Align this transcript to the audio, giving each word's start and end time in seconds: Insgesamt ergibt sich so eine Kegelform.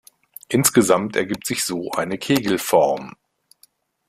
Insgesamt 0.49 1.15
ergibt 1.15 1.45
sich 1.45 1.63
so 1.63 1.91
eine 1.91 2.17
Kegelform. 2.17 3.13